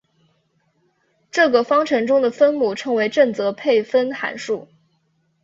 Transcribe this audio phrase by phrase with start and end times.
[1.29, 4.67] 这个方程中的分母称为正则配分函数。